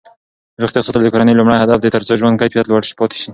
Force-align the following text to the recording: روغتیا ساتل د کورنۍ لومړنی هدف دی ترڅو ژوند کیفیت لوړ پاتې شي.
روغتیا 0.61 0.81
ساتل 0.85 1.01
د 1.03 1.09
کورنۍ 1.13 1.33
لومړنی 1.35 1.61
هدف 1.63 1.79
دی 1.81 1.89
ترڅو 1.95 2.13
ژوند 2.19 2.39
کیفیت 2.41 2.65
لوړ 2.67 2.81
پاتې 2.99 3.17
شي. 3.21 3.29